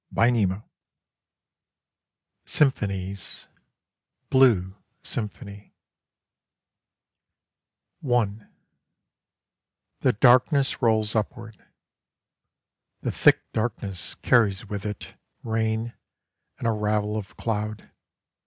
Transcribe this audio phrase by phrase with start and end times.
[0.15, 0.59] SECTION II
[2.45, 3.47] SYMPHONIES
[4.31, 5.75] BLUE SYMPHONY
[8.11, 8.29] I
[9.99, 11.63] The darkness rolls upward.
[13.01, 15.93] The thick darkness carries with it Rain
[16.57, 17.91] and a ravel of cloud.